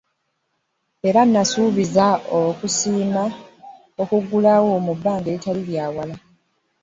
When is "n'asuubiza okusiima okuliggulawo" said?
1.25-4.71